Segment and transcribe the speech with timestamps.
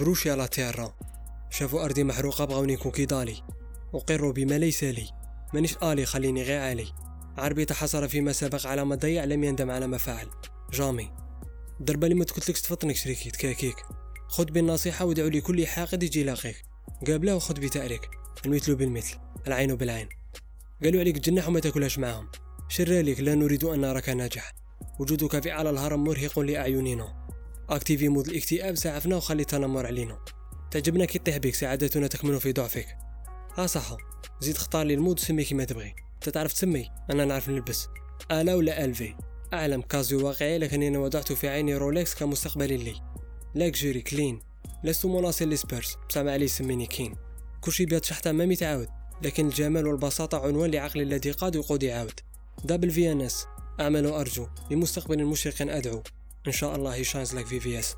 [0.00, 0.94] بروشي على تيرا.
[1.50, 3.36] شافوا أرضي محروقة بغاوني يكون كيدالي.
[3.92, 5.08] وقروا بما ليس لي.
[5.54, 6.86] مانيش آلي خليني غير عالي
[7.38, 10.26] عربي تحصر فيما سبق على ما ضيع لم يندم على ما فعل.
[10.72, 11.10] جامي.
[11.80, 13.76] الضربة اللي ما تقتلكش تفطنك شريكي تكاكيك.
[14.28, 16.64] خذ بالنصيحة ودعو لي كل حاقد يجي لاقيك
[17.06, 18.08] قابله وخذ بتأريك.
[18.46, 20.08] المثل بالمثل العين بالعين.
[20.84, 22.28] قالوا عليك تجنح وما تاكلهاش معهم
[22.68, 24.52] شر لا نريد أن نراك ناجح.
[25.00, 27.19] وجودك في على الهرم مرهق لأعيننا.
[27.70, 30.18] اكتيفي مود الاكتئاب سعفنا وخلي التنمر علينا.
[30.70, 32.86] تعجبنا كي طيح بك سعادتنا تكمن في ضعفك.
[33.58, 33.96] ها صح
[34.40, 35.94] زيد اختار لي المود سمي كيما تبغي.
[36.20, 37.88] تعرف تسمي؟ أنا نعرف نلبس.
[38.30, 39.14] ألا ولا ألفي؟
[39.52, 42.94] أعلم كازيو واقعي لكنني وضعت في عيني رولكس كمستقبل لي.
[43.54, 44.40] لاكجوري كلين
[44.84, 47.14] لست مناصر لسبيرس بصح ما عليه سميني كين.
[47.60, 48.88] كلشي بيات شحت ما متعاود
[49.22, 52.20] لكن الجمال والبساطة عنوان لعقل الذي قاد وقود عاود.
[52.64, 53.46] دبل في ان اس
[53.80, 54.46] أعمل وأرجو.
[54.70, 56.02] لمستقبل مشرق أدعو.
[56.44, 57.96] Inshallah he shines like VVS.